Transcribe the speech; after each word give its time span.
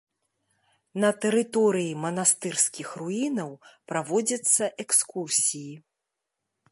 На 1.03 1.09
тэрыторыі 1.25 1.91
манастырскіх 2.05 2.89
руінаў 3.03 3.51
праводзяцца 3.91 4.63
экскурсіі. 4.85 5.73